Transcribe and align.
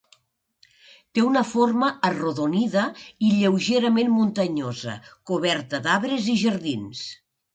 Té 1.17 1.23
una 1.25 1.43
forma 1.49 1.89
arrodonida 2.09 2.85
i 3.27 3.29
lleugerament 3.41 4.09
muntanyosa, 4.15 4.97
coberta 5.33 5.83
d'arbres 5.89 6.31
i 6.37 6.39
jardins. 6.45 7.07